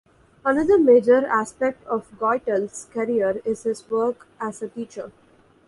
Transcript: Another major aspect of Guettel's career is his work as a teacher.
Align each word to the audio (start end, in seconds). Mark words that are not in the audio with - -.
Another 0.43 0.79
major 0.79 1.27
aspect 1.27 1.85
of 1.85 2.09
Guettel's 2.17 2.85
career 2.91 3.39
is 3.45 3.61
his 3.65 3.87
work 3.87 4.25
as 4.39 4.63
a 4.63 4.67
teacher. 4.67 5.11